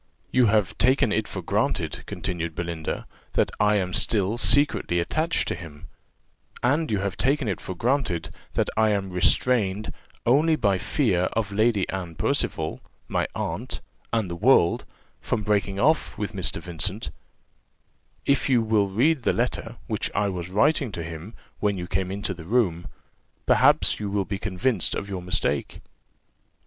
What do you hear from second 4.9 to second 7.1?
attached to him; and you